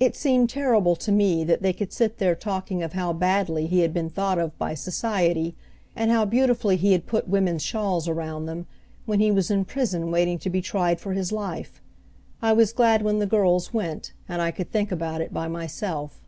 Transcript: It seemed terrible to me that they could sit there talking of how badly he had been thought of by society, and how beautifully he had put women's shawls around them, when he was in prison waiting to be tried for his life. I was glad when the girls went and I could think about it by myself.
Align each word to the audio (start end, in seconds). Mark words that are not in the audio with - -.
It 0.00 0.16
seemed 0.16 0.50
terrible 0.50 0.96
to 0.96 1.12
me 1.12 1.44
that 1.44 1.62
they 1.62 1.72
could 1.72 1.92
sit 1.92 2.18
there 2.18 2.34
talking 2.34 2.82
of 2.82 2.94
how 2.94 3.12
badly 3.12 3.68
he 3.68 3.82
had 3.82 3.94
been 3.94 4.10
thought 4.10 4.36
of 4.36 4.58
by 4.58 4.74
society, 4.74 5.54
and 5.94 6.10
how 6.10 6.24
beautifully 6.24 6.74
he 6.76 6.90
had 6.90 7.06
put 7.06 7.28
women's 7.28 7.62
shawls 7.62 8.08
around 8.08 8.46
them, 8.46 8.66
when 9.04 9.20
he 9.20 9.30
was 9.30 9.48
in 9.48 9.64
prison 9.64 10.10
waiting 10.10 10.40
to 10.40 10.50
be 10.50 10.60
tried 10.60 10.98
for 10.98 11.12
his 11.12 11.30
life. 11.30 11.80
I 12.42 12.52
was 12.52 12.72
glad 12.72 13.02
when 13.02 13.20
the 13.20 13.26
girls 13.26 13.72
went 13.72 14.12
and 14.28 14.42
I 14.42 14.50
could 14.50 14.72
think 14.72 14.90
about 14.90 15.20
it 15.20 15.32
by 15.32 15.46
myself. 15.46 16.20